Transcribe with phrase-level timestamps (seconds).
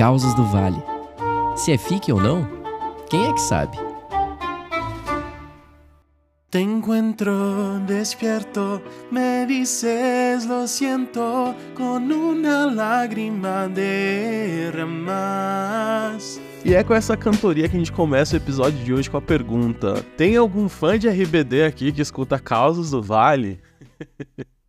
[0.00, 0.82] Causas do Vale.
[1.54, 2.48] Se é fique ou não,
[3.10, 3.76] quem é que sabe?
[6.50, 8.80] Te encuentro despierto,
[9.12, 14.80] me dices lo siento, con una lágrima derramas.
[16.64, 19.20] E é com essa cantoria que a gente começa o episódio de hoje com a
[19.22, 23.60] pergunta: Tem algum fã de RBD aqui que escuta Causas do Vale?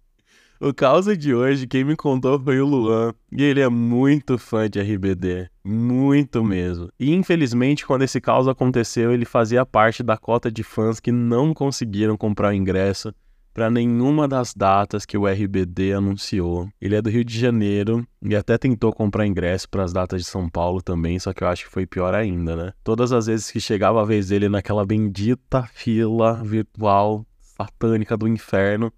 [0.64, 3.16] O causa de hoje, quem me contou foi o Luan.
[3.32, 5.50] E ele é muito fã de RBD.
[5.64, 6.88] Muito mesmo.
[7.00, 11.52] E infelizmente, quando esse caos aconteceu, ele fazia parte da cota de fãs que não
[11.52, 13.12] conseguiram comprar o ingresso
[13.52, 16.70] para nenhuma das datas que o RBD anunciou.
[16.80, 20.28] Ele é do Rio de Janeiro e até tentou comprar ingresso para as datas de
[20.28, 22.74] São Paulo também, só que eu acho que foi pior ainda, né?
[22.84, 28.94] Todas as vezes que chegava a vez dele naquela bendita fila virtual satânica do inferno,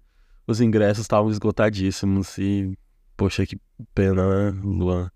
[0.46, 2.76] os ingressos estavam esgotadíssimos e,
[3.16, 3.58] poxa, que
[3.94, 5.10] pena, né, Luan?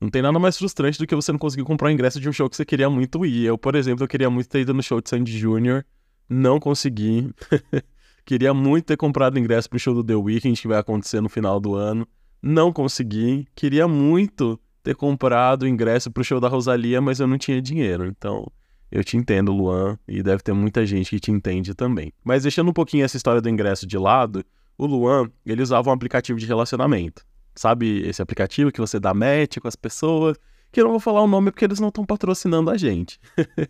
[0.00, 2.32] Não tem nada mais frustrante do que você não conseguir comprar o ingresso de um
[2.32, 3.46] show que você queria muito ir.
[3.46, 5.84] Eu, por exemplo, eu queria muito ter ido no show de Sandy Jr.,
[6.28, 7.32] não consegui.
[8.24, 11.60] queria muito ter comprado ingresso pro show do The Weeknd que vai acontecer no final
[11.60, 12.06] do ano.
[12.42, 13.46] Não consegui.
[13.54, 18.06] Queria muito ter comprado ingresso pro show da Rosalia, mas eu não tinha dinheiro.
[18.06, 18.50] Então,
[18.94, 22.12] eu te entendo, Luan, e deve ter muita gente que te entende também.
[22.22, 24.44] Mas deixando um pouquinho essa história do ingresso de lado,
[24.78, 27.26] o Luan, ele usava um aplicativo de relacionamento.
[27.56, 30.36] Sabe esse aplicativo que você dá match com as pessoas?
[30.70, 33.18] Que eu não vou falar o nome porque eles não estão patrocinando a gente.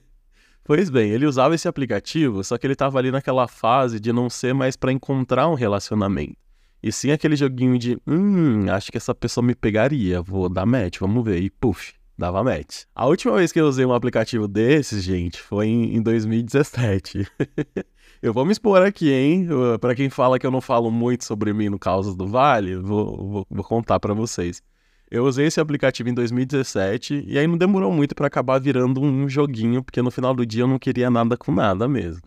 [0.62, 4.28] pois bem, ele usava esse aplicativo, só que ele estava ali naquela fase de não
[4.28, 6.36] ser mais para encontrar um relacionamento.
[6.82, 10.98] E sim aquele joguinho de, hum, acho que essa pessoa me pegaria, vou dar match,
[10.98, 11.40] vamos ver.
[11.40, 12.84] E puf, dava match.
[12.94, 17.26] A última vez que eu usei um aplicativo desses, gente, foi em, 2017.
[18.22, 19.48] eu vou me expor aqui, hein?
[19.80, 23.16] Para quem fala que eu não falo muito sobre mim no Causas do Vale, vou,
[23.16, 24.62] vou, vou contar para vocês.
[25.10, 29.28] Eu usei esse aplicativo em 2017 e aí não demorou muito para acabar virando um
[29.28, 32.22] joguinho, porque no final do dia eu não queria nada com nada mesmo.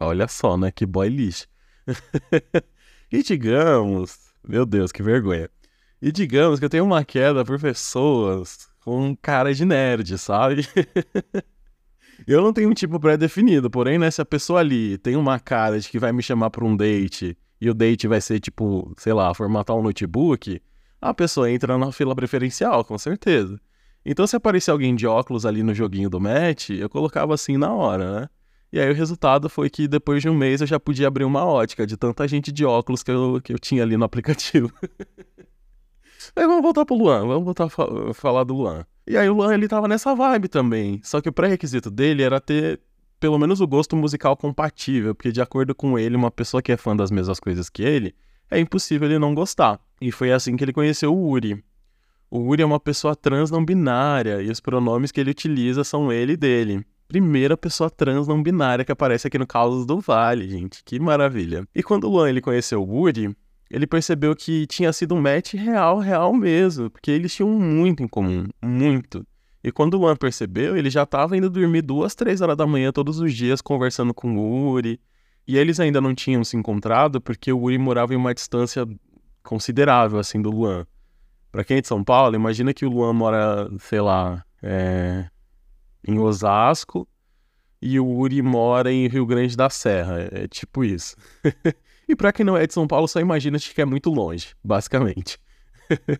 [0.00, 0.70] Olha só, né?
[0.70, 1.46] Que boy lixo.
[3.10, 4.16] e digamos,
[4.46, 5.50] meu Deus, que vergonha.
[6.00, 10.66] E digamos que eu tenho uma queda por pessoas com cara de nerd, sabe?
[12.26, 15.78] eu não tenho um tipo pré-definido, porém, né, se a pessoa ali tem uma cara
[15.78, 19.12] de que vai me chamar para um date e o date vai ser tipo, sei
[19.12, 20.60] lá, formatar um notebook,
[21.00, 23.60] a pessoa entra na fila preferencial, com certeza.
[24.04, 27.72] Então, se aparecer alguém de óculos ali no joguinho do match, eu colocava assim na
[27.72, 28.28] hora, né?
[28.72, 31.44] E aí o resultado foi que depois de um mês eu já podia abrir uma
[31.44, 34.72] ótica de tanta gente de óculos que eu, que eu tinha ali no aplicativo.
[36.40, 37.84] Aí vamos voltar pro Luan, vamos voltar a fa
[38.14, 38.86] falar do Luan.
[39.06, 40.98] E aí o Luan, ele tava nessa vibe também.
[41.04, 42.80] Só que o pré-requisito dele era ter
[43.20, 46.78] pelo menos o gosto musical compatível, porque de acordo com ele, uma pessoa que é
[46.78, 48.14] fã das mesmas coisas que ele,
[48.50, 49.78] é impossível ele não gostar.
[50.00, 51.62] E foi assim que ele conheceu o Uri.
[52.30, 56.10] O Uri é uma pessoa trans não binária e os pronomes que ele utiliza são
[56.10, 56.82] ele e dele.
[57.06, 60.82] Primeira pessoa trans não binária que aparece aqui no Caos do Vale, gente.
[60.86, 61.68] Que maravilha.
[61.74, 63.36] E quando o Luan ele conheceu o Uri,
[63.70, 68.08] ele percebeu que tinha sido um match real, real mesmo, porque eles tinham muito em
[68.08, 69.24] comum, muito.
[69.62, 72.90] E quando o Luan percebeu, ele já estava indo dormir duas, três horas da manhã
[72.90, 75.00] todos os dias conversando com o Uri.
[75.46, 78.86] E eles ainda não tinham se encontrado porque o Uri morava em uma distância
[79.42, 80.86] considerável, assim, do Luan.
[81.52, 85.28] Para quem é de São Paulo, imagina que o Luan mora, sei lá, é...
[86.06, 87.06] em Osasco
[87.82, 90.20] e o Uri mora em Rio Grande da Serra.
[90.20, 91.16] É, é tipo isso.
[92.10, 95.38] E para quem não é de São Paulo, só imagina que é muito longe, basicamente.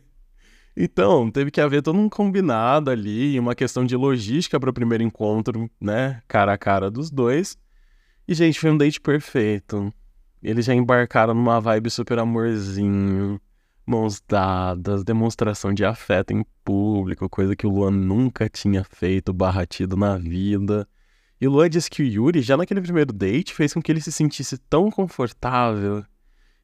[0.77, 5.03] então, teve que haver todo um combinado ali, uma questão de logística para o primeiro
[5.03, 6.23] encontro, né?
[6.29, 7.59] Cara a cara dos dois.
[8.29, 9.93] E, gente, foi um date perfeito.
[10.41, 13.41] Eles já embarcaram numa vibe super amorzinho,
[13.85, 19.97] mãos dadas, demonstração de afeto em público, coisa que o Luan nunca tinha feito, barratido
[19.97, 20.87] na vida.
[21.41, 24.01] E o Luan disse que o Yuri, já naquele primeiro date, fez com que ele
[24.01, 26.05] se sentisse tão confortável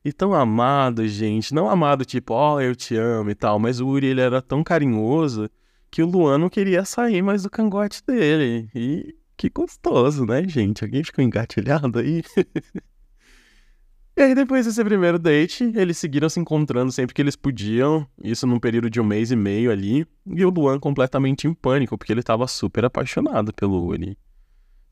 [0.04, 1.54] e tão amado, gente.
[1.54, 4.42] Não amado tipo, ó, oh, eu te amo e tal, mas o Yuri, ele era
[4.42, 5.48] tão carinhoso
[5.90, 8.68] que o Luan não queria sair mais do cangote dele.
[8.74, 10.84] E que gostoso, né, gente?
[10.84, 12.22] Alguém ficou engatilhado aí?
[14.14, 18.46] e aí, depois desse primeiro date, eles seguiram se encontrando sempre que eles podiam, isso
[18.46, 22.12] num período de um mês e meio ali, e o Luan completamente em pânico, porque
[22.12, 24.18] ele estava super apaixonado pelo Yuri.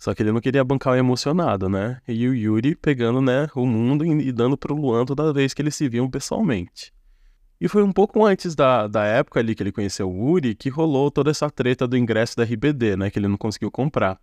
[0.04, 1.98] Só que ele não queria bancar o emocionado, né?
[2.06, 5.74] E o Yuri pegando, né, o mundo e dando pro Luan toda vez que eles
[5.74, 6.92] se viam pessoalmente.
[7.58, 10.68] E foi um pouco antes da, da época ali que ele conheceu o Uri que
[10.68, 13.08] rolou toda essa treta do ingresso da RBD, né?
[13.08, 14.20] Que ele não conseguiu comprar.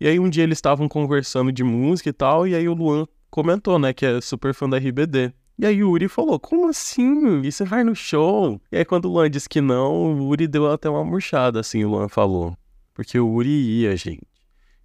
[0.00, 3.06] E aí um dia eles estavam conversando de música e tal, e aí o Luan
[3.30, 5.30] comentou, né, que é super fã da RBD.
[5.58, 7.42] E aí o Uri falou, como assim?
[7.42, 8.58] E você vai no show?
[8.72, 11.84] E aí quando o Luan disse que não, o Uri deu até uma murchada, assim,
[11.84, 12.56] o Luan falou.
[12.94, 14.31] Porque o Uri ia, gente.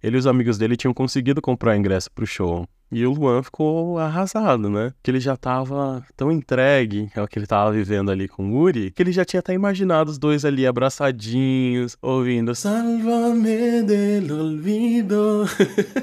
[0.02, 2.66] Ele e os amigos dele tinham conseguido comprar ingresso pro show.
[2.90, 4.94] E o Luan ficou arrasado, né?
[5.02, 8.90] Que ele já tava tão entregue ao que ele tava vivendo ali com o Uri,
[8.90, 15.44] que ele já tinha até imaginado os dois ali abraçadinhos, ouvindo Salva-me del olvido.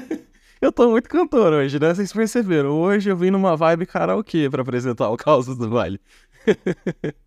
[0.62, 1.92] eu tô muito cantor hoje, né?
[1.92, 2.70] Vocês perceberam?
[2.70, 6.00] Hoje eu vim numa vibe karaokê pra apresentar o Causas do Vale.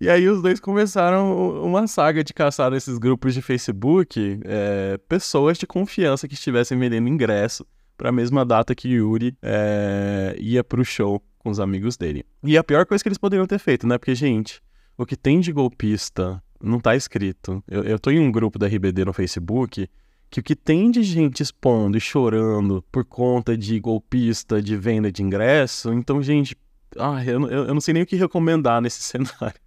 [0.00, 5.56] E aí os dois começaram uma saga de caçar nesses grupos de Facebook é, pessoas
[5.56, 7.66] de confiança que estivessem vendendo ingresso
[7.96, 12.24] para a mesma data que Yuri é, ia pro show com os amigos dele.
[12.44, 13.96] E a pior coisa que eles poderiam ter feito, né?
[13.96, 14.62] Porque, gente,
[14.98, 17.62] o que tem de golpista não tá escrito.
[17.66, 19.88] Eu, eu tô em um grupo da RBD no Facebook
[20.28, 25.10] que o que tem de gente expondo e chorando por conta de golpista, de venda
[25.10, 26.56] de ingresso, então, gente,
[26.98, 29.60] ah, eu, eu, eu não sei nem o que recomendar nesse cenário.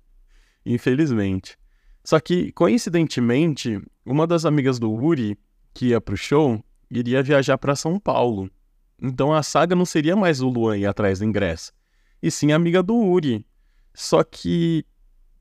[0.71, 1.57] Infelizmente.
[2.03, 5.35] Só que, coincidentemente, uma das amigas do Uri,
[5.73, 8.51] que ia pro show, iria viajar para São Paulo.
[9.01, 11.71] Então a saga não seria mais o Luan ir atrás do ingresso,
[12.21, 13.43] e sim a amiga do Uri.
[13.95, 14.85] Só que,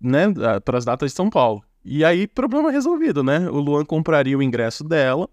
[0.00, 0.32] né,
[0.64, 1.62] para as datas de São Paulo.
[1.84, 3.50] E aí, problema resolvido, né?
[3.50, 5.28] O Luan compraria o ingresso dela,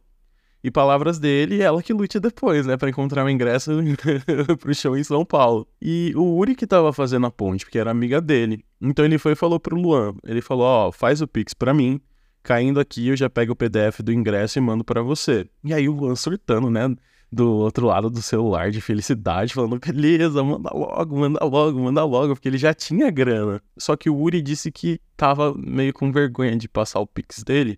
[0.66, 3.72] e palavras dele, ela que lute depois, né, para encontrar o um ingresso
[4.60, 5.68] pro show em São Paulo.
[5.80, 8.66] E o Uri que tava fazendo a ponte, porque era amiga dele.
[8.82, 11.72] Então ele foi e falou pro Luan, ele falou, ó, oh, faz o Pix para
[11.72, 12.02] mim,
[12.42, 15.48] caindo aqui eu já pego o PDF do ingresso e mando para você.
[15.64, 16.96] E aí o Luan surtando, né,
[17.32, 22.34] do outro lado do celular de felicidade, falando, beleza, manda logo, manda logo, manda logo,
[22.34, 23.62] porque ele já tinha grana.
[23.78, 27.78] Só que o Uri disse que tava meio com vergonha de passar o Pix dele,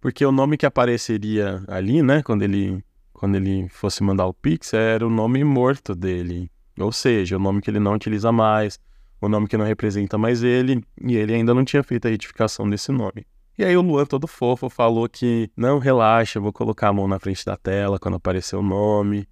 [0.00, 2.82] porque o nome que apareceria ali, né, quando ele,
[3.12, 6.50] quando ele fosse mandar o Pix, era o nome morto dele.
[6.78, 8.80] Ou seja, o nome que ele não utiliza mais,
[9.20, 12.68] o nome que não representa mais ele, e ele ainda não tinha feito a retificação
[12.68, 13.26] desse nome.
[13.58, 17.18] E aí o Luan, todo fofo, falou que não, relaxa, vou colocar a mão na
[17.18, 19.28] frente da tela quando aparecer o nome,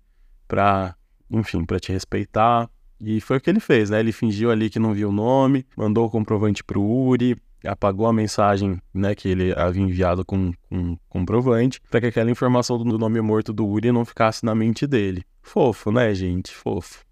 [0.46, 0.94] pra,
[1.30, 2.68] enfim, pra te respeitar.
[3.00, 4.00] E foi o que ele fez, né?
[4.00, 8.12] Ele fingiu ali que não viu o nome, mandou o comprovante pro Uri, apagou a
[8.12, 13.20] mensagem né, que ele havia enviado com, com comprovante, para que aquela informação do nome
[13.20, 15.24] morto do Uri não ficasse na mente dele.
[15.42, 16.54] Fofo, né, gente?
[16.54, 17.04] Fofo.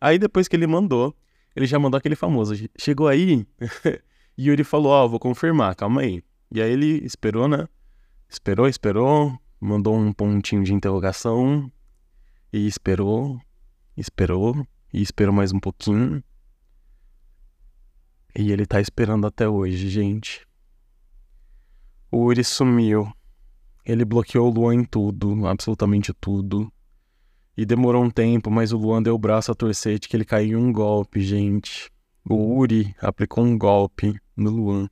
[0.00, 1.14] Aí depois que ele mandou,
[1.54, 2.54] ele já mandou aquele famoso.
[2.78, 3.46] Chegou aí,
[4.38, 6.22] Yuri falou: Ó, oh, vou confirmar, calma aí.
[6.50, 7.66] E aí ele esperou, né?
[8.28, 11.70] Esperou, esperou, mandou um pontinho de interrogação
[12.52, 13.40] e esperou,
[13.96, 16.22] esperou e esperou mais um pouquinho.
[18.36, 20.44] E ele tá esperando até hoje, gente.
[22.10, 23.12] O Uri sumiu.
[23.84, 26.72] Ele bloqueou o Luan em tudo, absolutamente tudo.
[27.56, 30.24] E demorou um tempo, mas o Luan deu o braço a torcer de que ele
[30.24, 31.90] caiu em um golpe, gente.
[32.28, 34.88] O Uri aplicou um golpe no Luan.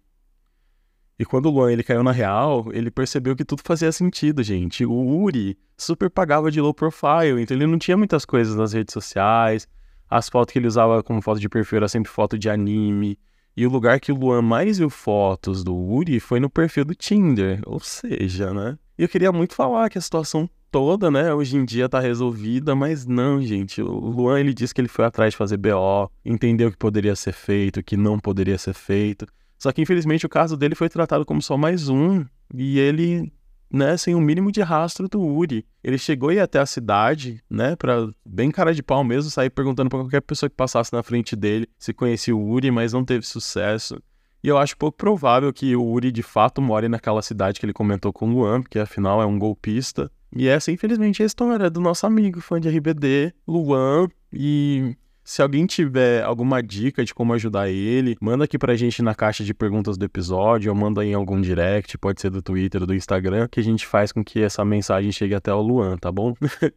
[1.18, 4.84] E quando o Luan ele caiu na real, ele percebeu que tudo fazia sentido, gente.
[4.84, 8.92] O Uri super pagava de low profile, então ele não tinha muitas coisas nas redes
[8.92, 9.66] sociais.
[10.08, 13.18] As fotos que ele usava como foto de perfil era sempre foto de anime.
[13.56, 16.94] E o lugar que o Luan mais viu fotos do Uri foi no perfil do
[16.94, 17.60] Tinder.
[17.66, 18.78] Ou seja, né?
[18.98, 22.74] E eu queria muito falar que a situação toda, né, hoje em dia tá resolvida,
[22.74, 23.82] mas não, gente.
[23.82, 27.14] O Luan ele disse que ele foi atrás de fazer BO, entendeu o que poderia
[27.14, 29.26] ser feito, o que não poderia ser feito.
[29.58, 33.30] Só que infelizmente o caso dele foi tratado como só mais um e ele,
[33.72, 35.64] né, sem o um mínimo de rastro do Uri.
[35.82, 39.88] Ele chegou aí até a cidade, né, para bem cara de pau mesmo, sair perguntando
[39.88, 43.26] para qualquer pessoa que passasse na frente dele se conhecia o Uri, mas não teve
[43.26, 44.00] sucesso.
[44.44, 47.72] E eu acho pouco provável que o Uri de fato more naquela cidade que ele
[47.72, 50.10] comentou com o Luan, porque afinal é um golpista.
[50.34, 54.08] E essa, infelizmente, é a história do nosso amigo fã de RBD, Luan.
[54.32, 59.14] E se alguém tiver alguma dica de como ajudar ele, manda aqui pra gente na
[59.14, 62.94] caixa de perguntas do episódio, ou manda em algum direct, pode ser do Twitter do
[62.94, 66.34] Instagram, que a gente faz com que essa mensagem chegue até o Luan, tá bom?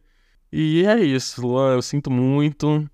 [0.52, 2.88] e é isso, Luan, eu sinto muito.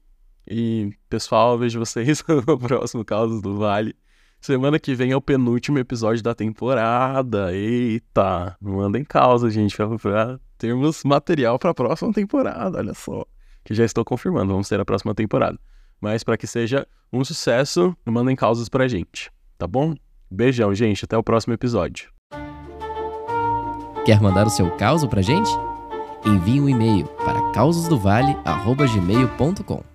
[0.48, 3.94] E, pessoal, vejo vocês no próximo Causas do Vale.
[4.40, 7.54] Semana que vem é o penúltimo episódio da temporada.
[7.54, 13.24] Eita, mandem causa, gente, pra termos material pra próxima temporada, olha só
[13.64, 15.58] que já estou confirmando, vamos ter a próxima temporada.
[16.00, 19.94] Mas para que seja um sucesso, mandem causas pra gente, tá bom?
[20.30, 22.10] Beijão, gente, até o próximo episódio.
[24.04, 25.50] Quer mandar o seu caos pra gente?
[26.24, 29.91] Envie um e-mail para causasdovale@gmail.com.